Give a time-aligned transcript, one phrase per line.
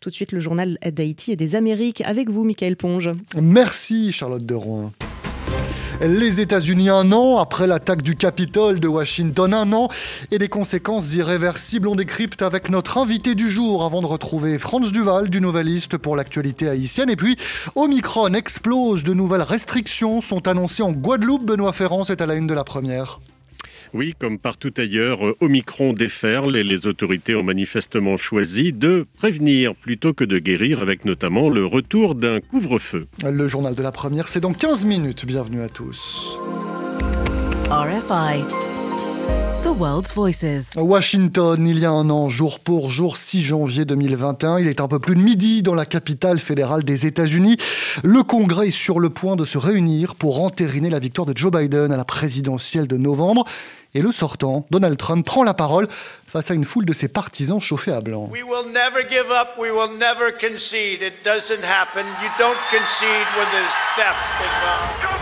[0.00, 3.10] Tout de suite, le journal d'Haïti et des Amériques avec vous, Michael Ponge.
[3.40, 4.92] Merci, Charlotte de Rouen.
[6.00, 9.88] Les États-Unis un an après l'attaque du Capitole de Washington un an
[10.30, 14.92] et des conséquences irréversibles on décrypte avec notre invité du jour avant de retrouver Franz
[14.92, 17.36] Duval du Nouvelliste pour l'actualité haïtienne et puis
[17.74, 22.46] Omicron explose de nouvelles restrictions sont annoncées en Guadeloupe Benoît Ferrand est à la une
[22.46, 23.18] de la première.
[23.94, 29.74] Oui, comme partout ailleurs, euh, Omicron déferle et les autorités ont manifestement choisi de prévenir
[29.74, 33.06] plutôt que de guérir avec notamment le retour d'un couvre-feu.
[33.24, 35.26] Le journal de la première, c'est dans 15 minutes.
[35.26, 36.38] Bienvenue à tous.
[37.70, 38.67] RFI.
[39.68, 40.70] The World's Voices.
[40.76, 44.88] Washington, il y a un an, jour pour jour, 6 janvier 2021, il est un
[44.88, 47.58] peu plus de midi dans la capitale fédérale des États-Unis.
[48.02, 51.52] Le Congrès est sur le point de se réunir pour entériner la victoire de Joe
[51.52, 53.44] Biden à la présidentielle de novembre.
[53.92, 55.86] Et le sortant, Donald Trump, prend la parole
[56.26, 58.30] face à une foule de ses partisans chauffés à blanc.
[58.32, 61.02] We will never give up, we will never concede.
[61.02, 62.06] It doesn't happen.
[62.22, 65.17] You don't concede when there's theft involved.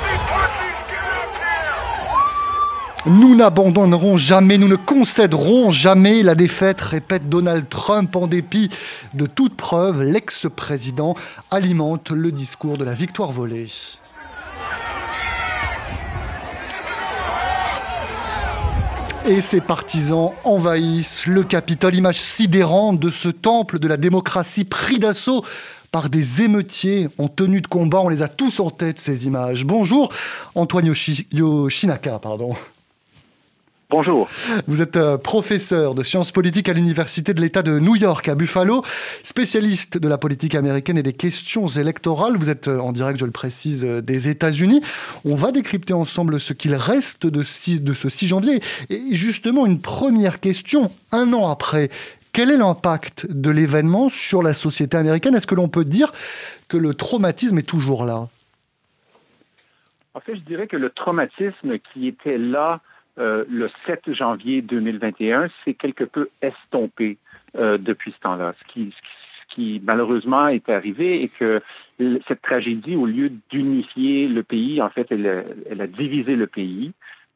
[3.07, 8.69] Nous n'abandonnerons jamais, nous ne concéderons jamais la défaite, répète Donald Trump en dépit
[9.15, 10.03] de toute preuve.
[10.03, 11.15] L'ex-président
[11.53, 13.69] alimente le discours de la victoire volée.
[19.29, 25.01] et ses partisans envahissent le Capitole, image sidérante de ce temple de la démocratie pris
[25.01, 25.45] d'assaut
[25.91, 28.03] par des émeutiers en tenue de combat.
[28.03, 29.65] On les a tous en tête, ces images.
[29.65, 30.13] Bonjour,
[30.55, 30.93] Antoine
[31.33, 32.55] Yoshinaka, pardon.
[33.89, 34.29] Bonjour.
[34.67, 38.35] Vous êtes euh, professeur de sciences politiques à l'Université de l'État de New York à
[38.35, 38.83] Buffalo,
[39.23, 42.37] spécialiste de la politique américaine et des questions électorales.
[42.37, 44.81] Vous êtes euh, en direct, je le précise, euh, des États-Unis.
[45.25, 47.45] On va décrypter ensemble ce qu'il reste de,
[47.79, 48.61] de ce 6 janvier.
[48.91, 51.89] Et justement, une première question, un an après,
[52.33, 55.37] quel est l'impact de l'événement sur la société américaine?
[55.37, 56.11] Est-ce que l'on peut dire
[56.67, 58.27] que le traumatisme est toujours là?
[60.15, 62.81] En fait, je dirais que le traumatisme qui était là
[63.19, 67.19] euh, le 7 janvier 2021 s'est quelque peu estompé
[67.57, 68.55] euh, depuis ce temps-là.
[68.61, 71.63] Ce qui, ce qui malheureusement est arrivé et que
[72.29, 76.93] cette tragédie, au lieu d'unifier le pays, en fait, elle a, divisé le pays.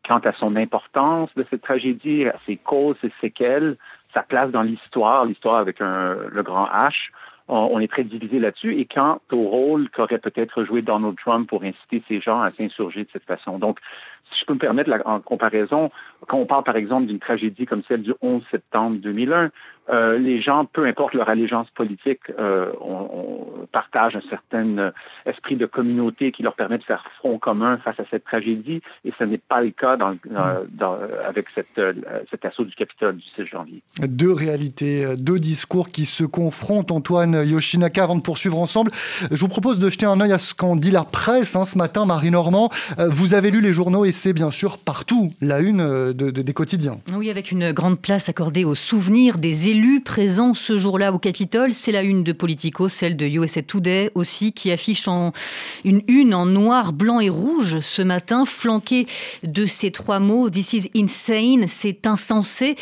[0.07, 3.77] Quant à son importance de cette tragédie, à ses causes, ses séquelles,
[4.15, 7.11] sa place dans l'histoire, l'histoire avec le grand H,
[7.49, 8.79] on, est très divisé là-dessus.
[8.79, 13.05] Et quant au rôle qu'aurait peut-être joué Donald Trump pour inciter ces gens à s'insurger
[13.05, 13.59] de cette façon.
[13.59, 13.79] Donc,
[14.31, 15.91] si je peux me permettre en comparaison,
[16.29, 19.51] quand on parle par exemple d'une tragédie comme celle du 11 septembre 2001,
[19.91, 24.91] euh, les gens, peu importe leur allégeance politique, euh, on, on, partagent un certain euh,
[25.27, 29.13] esprit de communauté qui leur permet de faire front commun face à cette tragédie, et
[29.19, 30.17] ce n'est pas le cas dans,
[30.71, 31.81] dans, avec cette,
[32.31, 33.83] cet assaut du Capitole du 6 janvier.
[34.01, 36.91] Deux réalités, deux discours qui se confrontent.
[36.91, 38.91] Antoine Yoshinaka, avant de poursuivre ensemble,
[39.31, 41.79] je vous propose de jeter un œil à ce qu'en dit la presse hein, ce
[41.79, 42.71] matin, Marie Normand.
[42.99, 46.53] Vous avez lu les journaux et c'est bien sûr partout la une de, de, des
[46.53, 46.99] quotidiens.
[47.15, 51.73] Oui, avec une grande place accordée aux souvenirs des élus présent ce jour-là au Capitole.
[51.73, 55.33] C'est la une de Politico, celle de USA Today aussi, qui affiche en
[55.85, 59.07] une une en noir, blanc et rouge ce matin, flanquée
[59.43, 62.77] de ces trois mots This is insane, c'est insensé.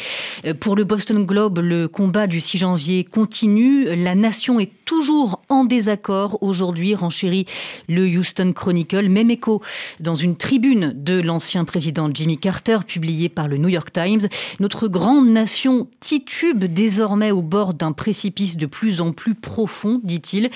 [0.60, 3.84] Pour le Boston Globe, le combat du 6 janvier continue.
[3.94, 7.44] La nation est toujours en désaccord aujourd'hui, renchérit
[7.88, 9.08] le Houston Chronicle.
[9.08, 9.62] Même écho
[10.00, 14.28] dans une tribune de l'ancien président Jimmy Carter, publiée par le New York Times.
[14.60, 20.48] Notre grande nation titube désormais au bord d'un précipice de plus en plus profond, dit-il.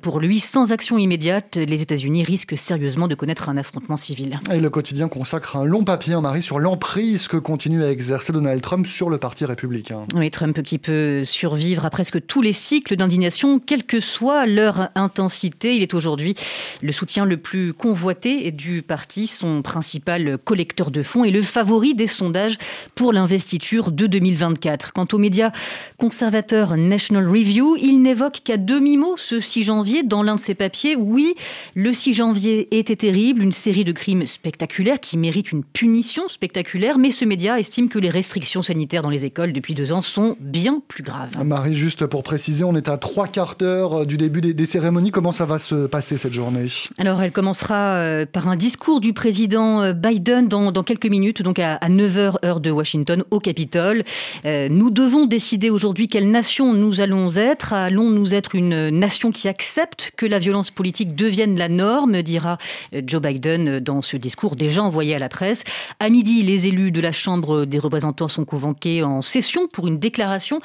[0.00, 4.40] Pour lui, sans action immédiate, les États-Unis risquent sérieusement de connaître un affrontement civil.
[4.50, 8.32] Et le quotidien consacre un long papier, en Marie, sur l'emprise que continue à exercer
[8.32, 10.04] Donald Trump sur le Parti républicain.
[10.14, 14.88] Oui, Trump qui peut survivre à presque tous les cycles d'indignation quelle que soit leur
[14.94, 15.76] intensité.
[15.76, 16.36] Il est aujourd'hui
[16.80, 21.94] le soutien le plus convoité du parti, son principal collecteur de fonds et le favori
[21.94, 22.56] des sondages
[22.94, 24.94] pour l'investiture de 2024.
[24.94, 25.52] Quant aux médias
[25.96, 30.96] conservateurs National Review, il n'évoque qu'à demi-mot ce 6 janvier dans l'un de ses papiers.
[30.96, 31.34] Oui,
[31.74, 36.98] le 6 janvier était terrible, une série de crimes spectaculaires qui méritent une punition spectaculaire,
[36.98, 40.36] mais ce média estime que les restrictions sanitaires dans les écoles depuis deux ans sont
[40.40, 41.42] bien plus graves.
[41.44, 45.10] Marie, juste pour préciser, on est à trois quarts d'heure du début des, cérémonies.
[45.10, 46.66] Comment ça va se passer cette journée?
[46.98, 52.44] Alors, elle commencera par un discours du président Biden dans, quelques minutes, donc à, 9h
[52.44, 54.04] heure de Washington au Capitole.
[54.44, 57.72] nous devons décider aujourd'hui quelle nation nous allons être.
[57.72, 62.58] Allons-nous être une nation qui accepte que la violence politique devienne la norme, dira
[62.92, 65.64] Joe Biden dans ce discours déjà envoyé à la presse.
[66.00, 69.98] À midi, les élus de la Chambre des représentants sont convoqués en session pour une
[69.98, 70.60] déclaration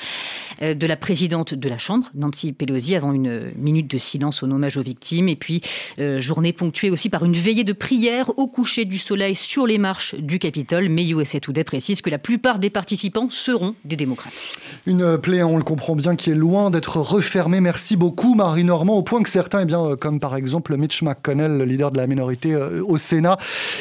[0.61, 4.49] euh, de la présidente de la Chambre, Nancy Pelosi, avant une minute de silence en
[4.51, 5.29] hommage aux victimes.
[5.29, 5.61] Et puis,
[5.99, 9.77] euh, journée ponctuée aussi par une veillée de prière au coucher du soleil sur les
[9.77, 10.89] marches du Capitole.
[10.89, 14.33] Mais USA Today précise que la plupart des participants seront des démocrates.
[14.85, 17.61] Une plaie, on le comprend bien, qui est loin d'être refermée.
[17.61, 21.57] Merci beaucoup, Marie Normand, au point que certains, eh bien, comme par exemple Mitch McConnell,
[21.57, 23.37] le leader de la minorité euh, au Sénat,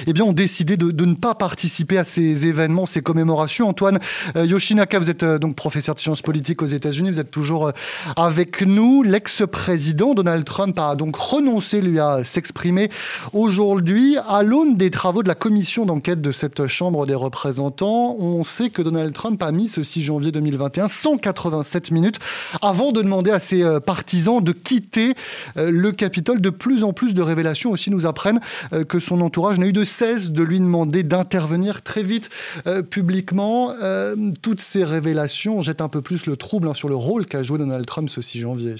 [0.07, 3.69] eh bien, ont décidé de, ne pas participer à ces événements, ces commémorations.
[3.69, 3.99] Antoine
[4.37, 7.69] euh, Yoshinaka, vous êtes euh, donc professeur de sciences politiques aux États-Unis, vous êtes toujours
[7.69, 7.73] euh,
[8.17, 9.03] avec nous.
[9.03, 12.91] L'ex-président Donald Trump a donc renoncé, lui, à s'exprimer
[13.33, 18.17] aujourd'hui à l'aune des travaux de la commission d'enquête de cette Chambre des représentants.
[18.19, 22.19] On sait que Donald Trump a mis ce 6 janvier 2021 187 minutes
[22.63, 25.15] avant de demander à ses partisans de quitter
[25.57, 26.41] le Capitole.
[26.41, 28.41] De plus en plus de révélations aussi nous apprennent
[28.89, 32.31] que son entourage n'a eu de cesse de lui demander d'intervenir très vite
[32.67, 33.73] euh, publiquement.
[33.83, 37.43] Euh, toutes ces révélations jettent un peu plus le trouble hein, sur le rôle qu'a
[37.43, 38.75] joué Donald Trump ce 6 janvier.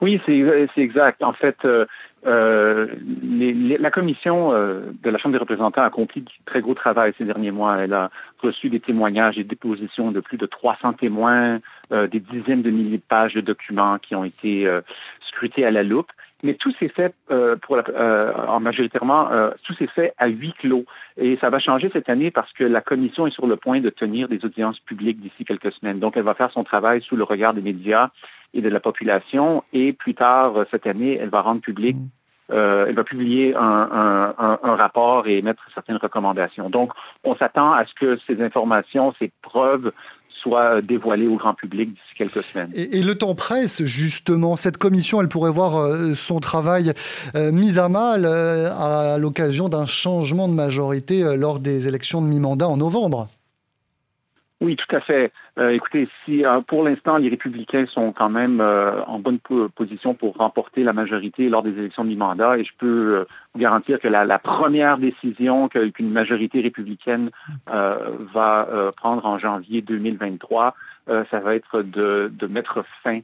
[0.00, 1.22] Oui, c'est exact.
[1.22, 1.84] En fait, euh,
[2.28, 7.50] la commission de la Chambre des représentants a accompli de très gros travail ces derniers
[7.50, 7.78] mois.
[7.78, 8.10] Elle a
[8.42, 11.60] reçu des témoignages et des dépositions de plus de 300 témoins,
[11.90, 14.68] des dizaines de milliers de pages de documents qui ont été
[15.20, 16.10] scrutés à la loupe.
[16.44, 20.28] Mais tout s'est fait euh, pour la, euh, en majoritairement, euh, tout s'est fait à
[20.28, 20.84] huis clos.
[21.16, 23.90] Et ça va changer cette année parce que la commission est sur le point de
[23.90, 25.98] tenir des audiences publiques d'ici quelques semaines.
[25.98, 28.10] Donc, elle va faire son travail sous le regard des médias
[28.54, 29.64] et de la population.
[29.72, 32.08] Et plus tard cette année, elle va rendre public, mm.
[32.50, 36.70] Euh, elle va publier un, rapport et mettre certaines recommandations.
[36.70, 36.92] Donc,
[37.24, 39.92] on s'attend à ce que ces informations, ces preuves
[40.40, 42.70] soit dévoilé au grand public d'ici quelques semaines.
[42.74, 44.56] Et, le temps presse, justement.
[44.56, 46.92] Cette commission, elle pourrait voir euh, son travail
[47.34, 52.26] euh, mis à mal euh, à l'occasion d'un changement de majorité lors des élections de
[52.26, 53.28] mi-mandat en novembre.
[54.60, 55.32] Oui, tout à fait.
[55.58, 60.14] Euh, écoutez, si euh, pour l'instant les républicains sont quand même euh, en bonne position
[60.14, 63.24] pour remporter la majorité lors des élections de mi-mandat, et je peux
[63.54, 67.30] vous garantir que la, première décision qu'une majorité républicaine
[67.66, 70.74] va prendre en janvier 2023,
[71.06, 73.20] ça va être de, mettre fin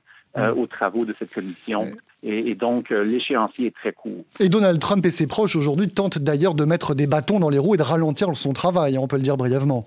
[0.57, 1.85] aux travaux de cette commission.
[2.23, 4.25] Et, et, donc, l'échéancier est très court.
[4.41, 7.59] Et Donald Trump et ses proches aujourd'hui tentent d'ailleurs de mettre des bâtons dans les
[7.59, 9.87] roues et de ralentir son travail, on peut le dire brièvement.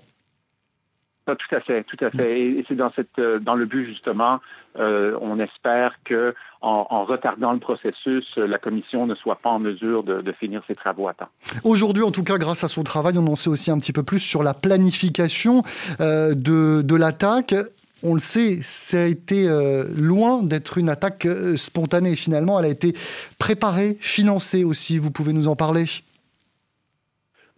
[1.36, 2.40] Tout à fait, tout à fait.
[2.40, 2.78] Et, c'est
[3.18, 4.40] euh, dans le but justement,
[4.78, 10.02] euh, on espère que en, retardant le processus, la commission ne soit pas en mesure
[10.02, 11.28] de, finir ses travaux à temps.
[11.62, 14.02] Aujourd'hui, en tout cas, grâce à son travail, on en sait aussi un petit peu
[14.02, 15.62] plus sur la planification
[16.00, 17.54] euh, de l'attaque.
[18.02, 19.48] On le sait, ça a été
[19.96, 21.26] loin d'être une attaque
[21.56, 22.14] spontanée.
[22.14, 22.94] Finalement, elle a été
[23.38, 24.98] préparée, financée aussi.
[24.98, 25.86] Vous pouvez nous en parler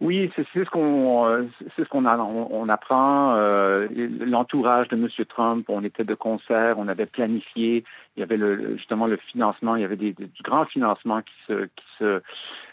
[0.01, 1.43] oui, c'est ce qu'on euh,
[1.75, 3.35] c'est ce qu'on on, apprend.
[3.35, 3.87] Euh,
[4.25, 5.07] l'entourage de M.
[5.29, 7.83] Trump, on était de concert, on avait planifié.
[8.17, 11.33] Il y avait le, justement le financement, il y avait des, du grand financement qui
[11.47, 12.21] se qui se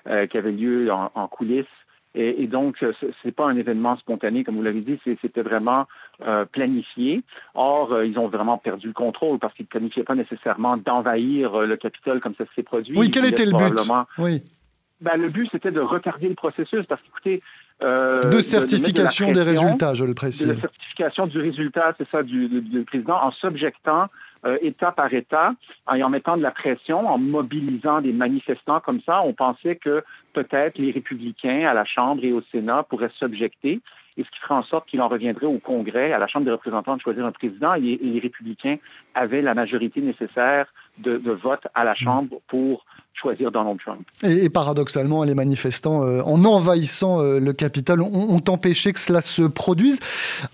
[0.09, 1.67] euh, qui avait lieu en, coulisses.
[2.15, 2.83] Et, et donc,
[3.23, 5.87] c'est pas un événement spontané, comme vous l'avez dit, c'était vraiment
[6.51, 7.23] planifié.
[7.55, 11.77] Or, ils ont vraiment perdu le contrôle parce qu'ils ne planifiaient pas nécessairement d'envahir le
[11.77, 12.99] Capitole comme ça s'est produit.
[12.99, 13.79] Oui, quel était le but?
[14.17, 14.43] Oui.
[15.01, 17.43] Ben, le but, c'était de retarder le processus parce qu'écoutez.
[17.83, 20.49] Euh, de certification des résultats, je le précise.
[20.49, 24.09] De certification du résultat, c'est ça, du, du, président, en s'objectant
[24.45, 25.55] euh, État par État,
[25.87, 29.23] en mettant de la pression, en mobilisant des manifestants comme ça.
[29.23, 33.81] On pensait que peut-être les républicains à la Chambre et au Sénat pourraient s'objecter
[34.19, 36.51] et ce qui ferait en sorte qu'il en reviendrait au Congrès, à la Chambre des
[36.51, 38.77] représentants, de choisir un président, et, les républicains
[39.15, 40.67] avaient la majorité nécessaire
[40.99, 42.85] de, de vote à la Chambre pour
[43.19, 44.07] choisir Donald Trump.
[44.23, 49.43] Et, paradoxalement, les manifestants, euh, en envahissant euh, le Capitole, ont, empêché que cela se
[49.43, 50.01] produise.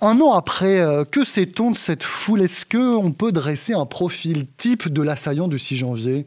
[0.01, 2.41] Un an après, euh, que sait-on de cette foule?
[2.41, 6.27] Est-ce qu'on peut dresser un profil type de l'assaillant du 6 janvier?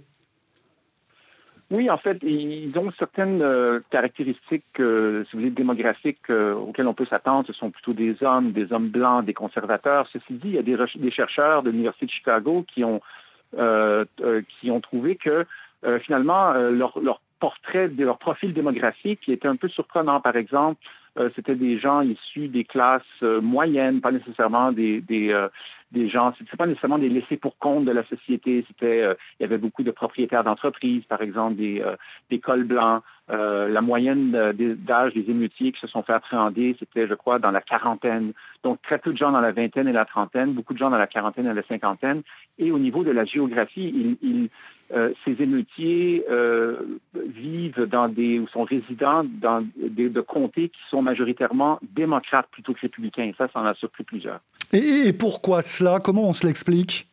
[1.70, 3.44] Oui, en fait, ils ont certaines
[3.90, 7.46] caractéristiques, si vous voulez, démographiques auxquelles on peut s'attendre.
[7.46, 10.08] Ce sont plutôt des hommes, des hommes blancs, des conservateurs.
[10.14, 13.02] Ceci dit, il y a des, des chercheurs de l'Université de Chicago qui ont,
[13.54, 15.46] qui ont trouvé que
[15.86, 20.20] euh, finalement, euh, leur, leur portrait, de leur profil démographique qui était un peu surprenant.
[20.22, 20.82] Par exemple,
[21.20, 25.34] euh, c'était des gens issus des classes moyennes, pas nécessairement des, des,
[25.92, 28.66] des gens, c'est pas nécessairement des laissés pour compte de la société.
[28.68, 31.96] C'était, euh, il y avait beaucoup de propriétaires d'entreprises, par exemple des, euh,
[32.30, 33.04] des cols blancs.
[33.30, 37.52] Euh, la moyenne d'âge des émeutiers qui se sont fait appréhender, c'était, je crois, dans
[37.52, 38.32] la quarantaine.
[38.64, 40.98] Donc, très peu de gens dans la vingtaine et la trentaine, beaucoup de gens dans
[40.98, 42.22] la quarantaine et la cinquantaine.
[42.58, 44.18] Et au niveau de la géographie,
[44.94, 46.78] euh, ces émeutiers euh,
[47.14, 52.74] vivent dans des ou sont résidents dans des de comtés qui sont majoritairement démocrates plutôt
[52.74, 53.32] que républicains.
[53.38, 54.40] Ça, ça en a surpris plusieurs.
[54.72, 56.00] Et, pourquoi cela?
[56.00, 57.08] Comment on se l'explique?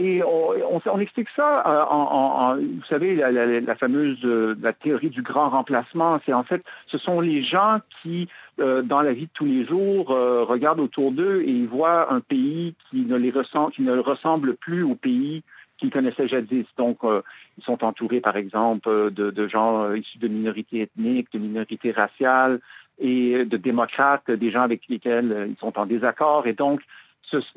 [0.00, 4.72] Et on, on, explique ça euh, en, en, vous savez, la, la, la fameuse la
[4.72, 6.18] théorie du grand remplacement.
[6.24, 8.28] C'est en fait, ce sont les gens qui,
[8.58, 12.74] dans la vie de tous les jours, regardent autour d'eux et ils voient un pays
[12.90, 15.42] qui ne les ressemble, qui ne ressemble plus au pays
[15.80, 16.66] qu'ils connaissaient jadis.
[16.76, 17.22] Donc, euh,
[17.58, 21.90] ils sont entourés, par exemple, euh, de, gens euh, issus de minorités ethniques, de minorités
[21.90, 22.60] raciales
[22.98, 26.46] et de démocrates, des gens avec lesquels ils sont en désaccord.
[26.46, 26.82] Et donc,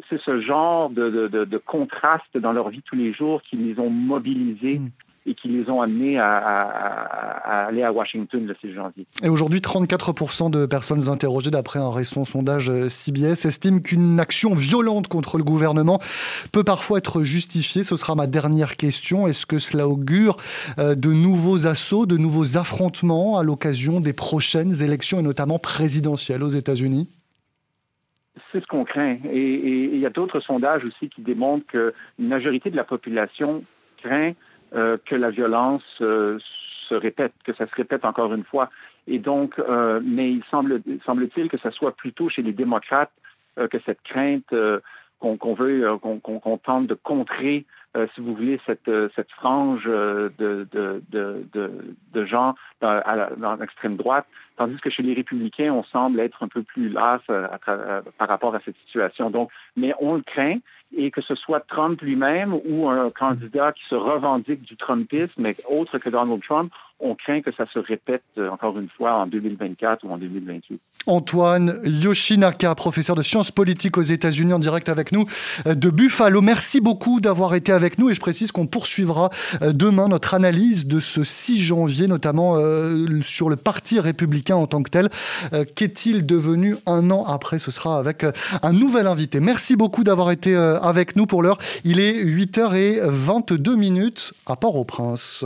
[0.09, 3.89] c'est ce genre de, de, contraste dans leur vie tous les jours qui les ont
[3.89, 4.89] mobilisés mm
[5.25, 6.27] et qui les ont amenés à,
[7.67, 9.05] aller à Washington le 6 janvier.
[9.23, 14.53] Et aujourd'hui, 34% de personnes interrogées, d'après un récent sondage euh, CBS, estiment qu'une action
[14.53, 15.99] violente contre le gouvernement
[16.51, 17.83] peut parfois être justifiée.
[17.83, 19.27] Ce sera ma dernière question.
[19.27, 20.37] Est-ce que cela augure
[20.79, 26.43] euh, de nouveaux assauts, de nouveaux affrontements à l'occasion des prochaines élections, et notamment présidentielles
[26.43, 27.07] aux États-Unis?
[28.51, 29.17] C'est ce qu'on craint.
[29.31, 33.63] Et il y a d'autres sondages aussi qui démontrent qu'une majorité de la population
[33.97, 34.33] craint
[34.75, 36.39] euh, que la violence euh,
[36.89, 38.69] se répète, que ça se répète encore une fois.
[39.07, 43.11] Et donc, euh, mais il semble, semble-t-il que ce soit plutôt chez les démocrates
[43.69, 44.51] que cette crainte
[45.19, 47.67] qu'on, veut, qu'on, tente de contrer,
[48.15, 54.25] si vous voulez, cette, cette frange de, de, de, gens dans l'extrême droite,
[54.57, 57.21] tandis que chez les républicains, on semble être un peu plus las
[58.17, 59.29] par rapport à cette situation.
[59.29, 60.57] Donc, mais on le craint
[60.95, 65.55] et que ce soit Trump lui-même ou un candidat qui se revendique du Trumpisme, mais
[65.67, 69.27] autre que Donald Trump, on craint que ça se répète euh, encore une fois en
[69.27, 70.79] 2024 ou en 2028.
[71.05, 75.25] Antoine Yoshinaka, professeur de sciences politiques aux États-Unis, en direct avec nous
[75.67, 76.41] euh, de Buffalo.
[76.41, 79.31] Merci beaucoup d'avoir été avec nous et je précise qu'on poursuivra
[79.61, 82.57] euh, demain notre analyse de ce 6 janvier, notamment
[83.21, 85.09] sur le Parti républicain en tant que tel.
[85.75, 87.59] Qu'est-il devenu un an après?
[87.59, 88.25] Ce sera avec
[88.61, 89.39] un nouvel invité.
[89.39, 91.59] Merci beaucoup d'avoir été avec nous pour l'heure.
[91.85, 95.45] Il est 8h22 minutes à Port-au-Prince.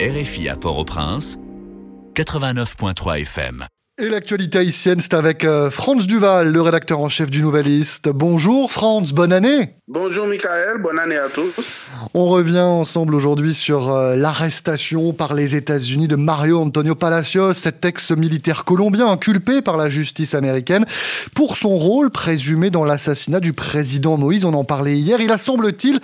[0.00, 1.38] RFI à Port-au-Prince,
[2.14, 3.66] 89.3 FM.
[4.00, 8.08] Et l'actualité haïtienne, c'est avec euh, Franz Duval, le rédacteur en chef du Nouvelliste.
[8.08, 11.88] Bonjour Franz, bonne année Bonjour Michael, bonne année à tous.
[12.14, 17.84] On revient ensemble aujourd'hui sur euh, l'arrestation par les États-Unis de Mario Antonio Palacios, cet
[17.84, 20.86] ex-militaire colombien inculpé par la justice américaine
[21.34, 24.44] pour son rôle présumé dans l'assassinat du président Moïse.
[24.44, 25.20] On en parlait hier.
[25.20, 25.98] Il a, semble-t-il,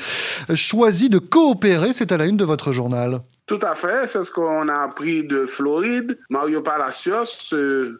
[0.56, 1.92] choisi de coopérer.
[1.92, 3.20] C'est à la une de votre journal.
[3.46, 6.18] Tout à fait, c'est ce qu'on a appris de Floride.
[6.30, 7.54] Mario Palacios,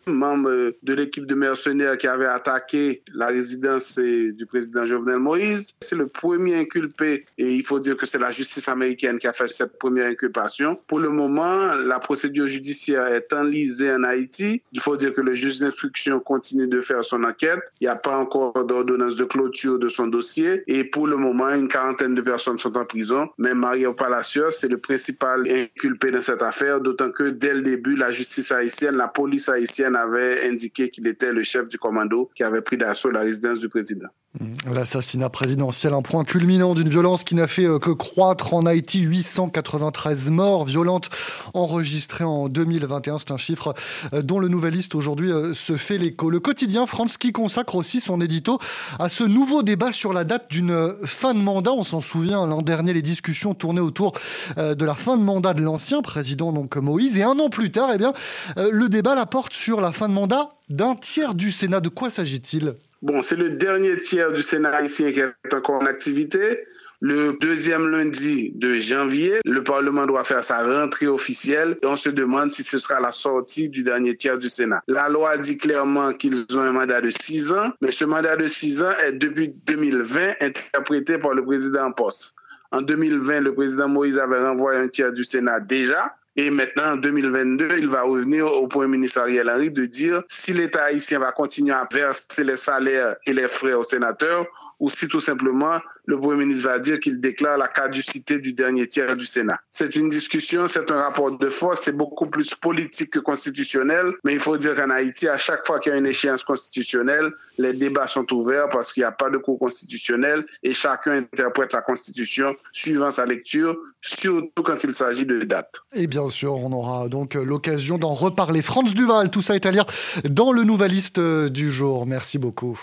[0.07, 5.97] membre de l'équipe de mercenaires qui avait attaqué la résidence du président Jovenel Moïse, c'est
[5.97, 9.49] le premier inculpé et il faut dire que c'est la justice américaine qui a fait
[9.49, 10.79] cette première inculpation.
[10.87, 14.63] Pour le moment, la procédure judiciaire est enlisée en Haïti.
[14.73, 17.61] Il faut dire que le juge d'instruction continue de faire son enquête.
[17.83, 21.51] Il n'y a pas encore d'ordonnance de clôture de son dossier et pour le moment,
[21.51, 23.29] une quarantaine de personnes sont en prison.
[23.37, 27.97] Mais Mario Palacios, c'est le principal inculpé dans cette affaire, d'autant que dès le début,
[27.97, 32.43] la justice haïtienne, la police haïtienne avait indiqué qu'il était le chef du commando qui
[32.43, 34.09] avait pris d'assaut la résidence du président.
[34.41, 34.73] Mmh.
[34.75, 38.99] L'assassinat présidentiel, un point culminant d'une violence qui n'a fait euh, que croître en Haïti.
[38.99, 41.09] 893 morts violentes
[41.53, 43.19] enregistrées en 2021.
[43.19, 43.75] C'est un chiffre
[44.13, 46.31] euh, dont le Nouvelliste aujourd'hui euh, se fait l'écho.
[46.31, 48.59] Le quotidien France qui consacre aussi son édito
[48.99, 51.71] à ce nouveau débat sur la date d'une fin de mandat.
[51.71, 54.15] On s'en souvient, l'an dernier, les discussions tournaient autour
[54.57, 57.19] de la fin de mandat de l'ancien président, donc Moïse.
[57.19, 58.13] Et un an plus tard, eh bien,
[58.57, 61.81] le débat la porte sur la fin de mandat d'un tiers du Sénat.
[61.81, 62.75] De quoi s'agit-il?
[63.05, 66.65] Bon, c'est le dernier tiers du Sénat haïtien qui est encore en activité.
[67.03, 72.09] Le deuxième lundi de janvier, le Parlement doit faire sa rentrée officielle et on se
[72.09, 74.81] demande si ce sera la sortie du dernier tiers du Sénat.
[74.89, 78.47] La loi dit clairement qu'ils ont un mandat de six ans, mais ce mandat de
[78.47, 82.37] six ans est depuis 2020 interprété par le président en poste.
[82.73, 86.17] En 2020, le président Moïse avait renvoyé un tiers du Sénat déjà.
[86.37, 90.53] Et maintenant, en 2022, il va revenir au Premier ministre Ariel Henry de dire si
[90.53, 94.47] l'État haïtien va continuer à verser les salaires et les frais aux sénateurs,
[94.81, 98.87] ou si tout simplement le Premier ministre va dire qu'il déclare la caducité du dernier
[98.87, 99.59] tiers du Sénat.
[99.71, 104.33] C'est une discussion, c'est un rapport de force, c'est beaucoup plus politique que constitutionnel, mais
[104.35, 107.73] il faut dire qu'en Haïti, à chaque fois qu'il y a une échéance constitutionnelle, les
[107.73, 111.83] débats sont ouverts parce qu'il n'y a pas de cours constitutionnel et chacun interprète la
[111.83, 115.77] Constitution suivant sa lecture, surtout quand il s'agit de dates.
[115.93, 118.63] Et bien sûr, on aura donc l'occasion d'en reparler.
[118.63, 119.87] France Duval, tout ça est à lire
[120.29, 122.07] dans le Nouveliste du jour.
[122.07, 122.79] Merci beaucoup.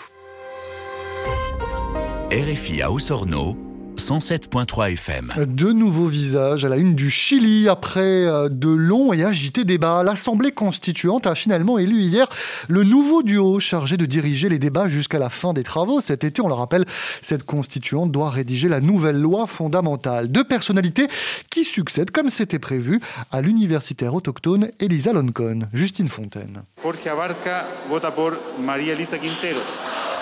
[2.32, 3.58] RFI à Osorno
[3.98, 5.32] 107.3 FM.
[5.36, 10.02] De nouveaux visages à la une du Chili après euh, de longs et agités débats.
[10.02, 12.26] L'Assemblée constituante a finalement élu hier
[12.68, 16.00] le nouveau duo chargé de diriger les débats jusqu'à la fin des travaux.
[16.00, 16.86] Cet été, on le rappelle,
[17.20, 20.28] cette constituante doit rédiger la nouvelle loi fondamentale.
[20.28, 21.08] Deux personnalités
[21.50, 25.68] qui succèdent, comme c'était prévu, à l'universitaire autochtone Elisa Loncon.
[25.74, 26.62] Justine Fontaine.
[26.82, 29.60] Jorge Abarca vota por María Elisa Quintero.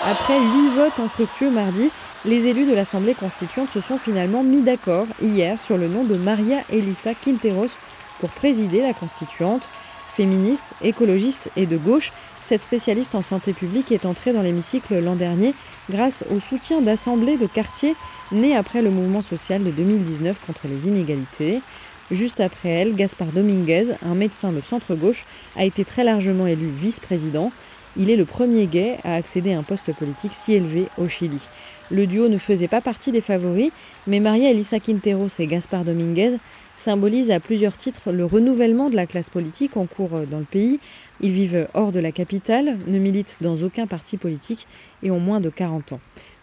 [0.03, 1.91] Après huit votes infructueux mardi,
[2.25, 6.15] les élus de l'Assemblée constituante se sont finalement mis d'accord hier sur le nom de
[6.15, 7.77] Maria Elisa Quinteros
[8.19, 9.69] pour présider la constituante.
[10.15, 15.15] Féministe, écologiste et de gauche, cette spécialiste en santé publique est entrée dans l'hémicycle l'an
[15.15, 15.53] dernier
[15.89, 17.95] grâce au soutien d'assemblées de quartiers
[18.31, 21.61] nées après le mouvement social de 2019 contre les inégalités.
[22.09, 27.51] Juste après elle, Gaspard Dominguez, un médecin de centre-gauche, a été très largement élu vice-président.
[27.97, 31.47] Il est le premier gay à accéder à un poste politique si élevé au Chili.
[31.89, 33.71] Le duo ne faisait pas partie des favoris,
[34.07, 36.37] mais Maria Elisa Quinteros et Gaspar Dominguez
[36.77, 40.79] symbolisent à plusieurs titres le renouvellement de la classe politique en cours dans le pays.
[41.19, 44.67] Ils vivent hors de la capitale, ne militent dans aucun parti politique
[45.03, 45.99] et ont moins de 40 ans.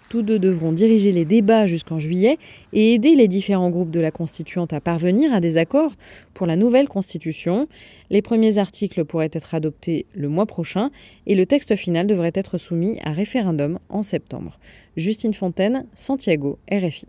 [0.09, 2.39] Tous deux devront diriger les débats jusqu'en juillet
[2.73, 5.93] et aider les différents groupes de la constituante à parvenir à des accords
[6.33, 7.69] pour la nouvelle constitution.
[8.09, 10.91] Les premiers articles pourraient être adoptés le mois prochain
[11.27, 14.59] et le texte final devrait être soumis à référendum en septembre.
[14.97, 17.07] Justine Fontaine, Santiago, RFI.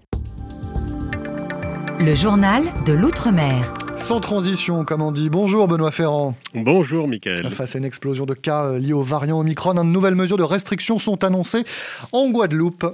[1.99, 3.88] Le journal de l'Outre-mer.
[3.99, 5.29] Sans transition, comme on dit.
[5.29, 6.35] Bonjour Benoît Ferrand.
[6.55, 7.49] Bonjour Michael.
[7.51, 10.43] Face à une explosion de cas euh, liés au variant Omicron, de nouvelles mesures de
[10.43, 11.63] restriction sont annoncées
[12.11, 12.85] en Guadeloupe.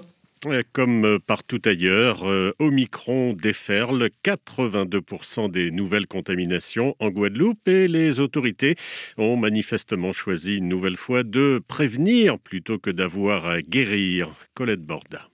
[0.73, 8.19] Comme euh, partout ailleurs, euh, Omicron déferle 82% des nouvelles contaminations en Guadeloupe et les
[8.19, 8.75] autorités
[9.17, 14.29] ont manifestement choisi une nouvelle fois de prévenir plutôt que d'avoir à guérir.
[14.53, 15.29] Colette Borda.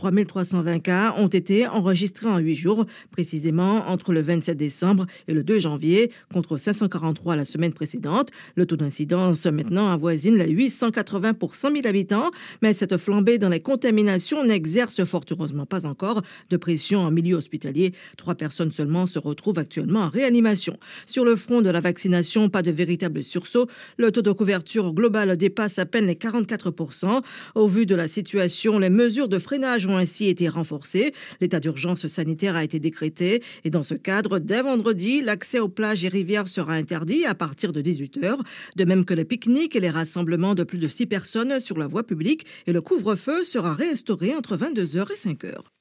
[0.00, 5.42] 3320 cas ont été enregistrés en 8 jours, précisément entre le 27 décembre et le
[5.42, 8.30] 2 janvier, contre 543 la semaine précédente.
[8.54, 12.30] Le taux d'incidence maintenant avoisine les 880 pour 100 000 habitants,
[12.62, 17.36] mais cette flambée dans les contaminations n'exerce fort heureusement pas encore de pression en milieu
[17.36, 17.92] hospitalier.
[18.16, 20.78] Trois personnes seulement se retrouvent actuellement en réanimation.
[21.06, 23.68] Sur le front de la vaccination, pas de véritable sursaut.
[23.98, 27.22] Le taux de couverture globale dépasse à peine les 44
[27.54, 31.12] Au vu de la situation, les mesures de freinage ont ainsi été renforcés.
[31.40, 36.04] L'état d'urgence sanitaire a été décrété et dans ce cadre, dès vendredi, l'accès aux plages
[36.04, 38.38] et rivières sera interdit à partir de 18h,
[38.76, 41.86] de même que les pique-niques et les rassemblements de plus de 6 personnes sur la
[41.86, 45.79] voie publique et le couvre-feu sera réinstauré entre 22h et 5h.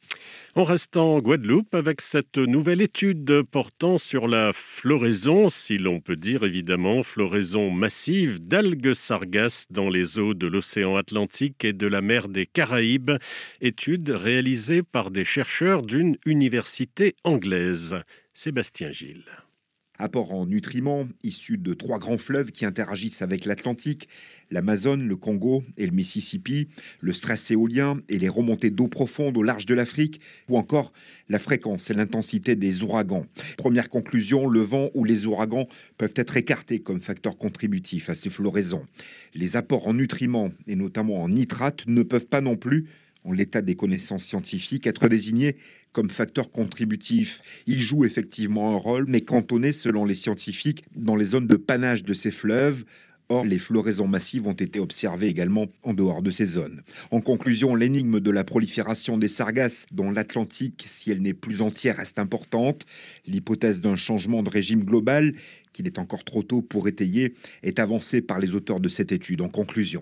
[0.59, 6.17] On reste en Guadeloupe avec cette nouvelle étude portant sur la floraison, si l'on peut
[6.17, 12.01] dire évidemment, floraison massive d'algues sargasses dans les eaux de l'océan Atlantique et de la
[12.01, 13.11] mer des Caraïbes,
[13.61, 17.95] étude réalisée par des chercheurs d'une université anglaise.
[18.33, 19.31] Sébastien Gilles.
[20.01, 24.07] Apport en nutriments issus de trois grands fleuves qui interagissent avec l'Atlantique,
[24.49, 26.69] l'Amazone, le Congo et le Mississippi,
[27.01, 30.93] le stress éolien et les remontées d'eau profonde au large de l'Afrique, ou encore
[31.27, 33.25] la fréquence et l'intensité des ouragans.
[33.57, 38.29] Première conclusion, le vent ou les ouragans peuvent être écartés comme facteurs contributifs à ces
[38.29, 38.85] floraisons.
[39.35, 42.87] Les apports en nutriments et notamment en nitrates ne peuvent pas non plus
[43.23, 45.57] en l'état des connaissances scientifiques, être désigné
[45.91, 47.41] comme facteur contributif.
[47.65, 52.03] Il joue effectivement un rôle, mais cantonné, selon les scientifiques, dans les zones de panache
[52.03, 52.85] de ces fleuves,
[53.31, 56.81] Or, les floraisons massives ont été observées également en dehors de ces zones.
[57.11, 61.97] En conclusion, l'énigme de la prolifération des sargasses dans l'Atlantique, si elle n'est plus entière,
[61.97, 62.87] reste importante.
[63.27, 65.35] L'hypothèse d'un changement de régime global,
[65.73, 69.41] qu'il est encore trop tôt pour étayer, est avancée par les auteurs de cette étude.
[69.41, 70.01] En conclusion,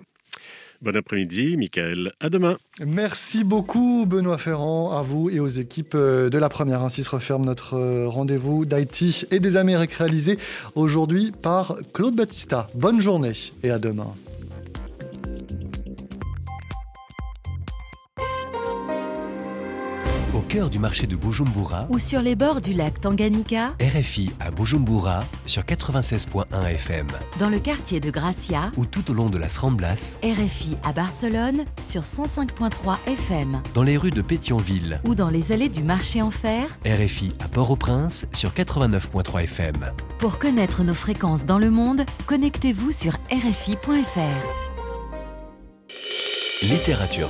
[0.81, 2.13] Bon après-midi, Michael.
[2.19, 2.57] À demain.
[2.85, 6.83] Merci beaucoup, Benoît Ferrand, à vous et aux équipes euh, de la première.
[6.83, 10.37] Ainsi se referme notre euh, rendez-vous d'Haïti et des Amériques réalisé
[10.75, 12.67] aujourd'hui par Claude Battista.
[12.75, 14.13] Bonne journée et à demain.
[20.47, 21.85] Cœur du marché de Bujumbura.
[21.89, 23.73] Ou sur les bords du lac Tanganyika.
[23.81, 27.07] RFI à Bujumbura sur 96.1 FM.
[27.37, 28.71] Dans le quartier de Gracia.
[28.77, 30.17] Ou tout au long de las Ramblas.
[30.23, 33.61] RFI à Barcelone sur 105.3 FM.
[33.73, 35.01] Dans les rues de Pétionville.
[35.05, 36.65] Ou dans les allées du marché en fer.
[36.85, 39.91] RFI à Port-au-Prince sur 89.3 FM.
[40.19, 44.67] Pour connaître nos fréquences dans le monde, connectez-vous sur rfi.fr.
[46.63, 47.29] Littérature